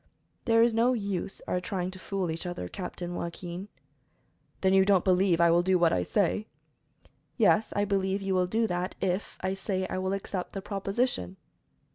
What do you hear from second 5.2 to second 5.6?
that I